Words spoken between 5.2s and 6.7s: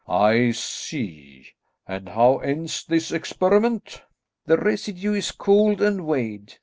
cooled and weighed.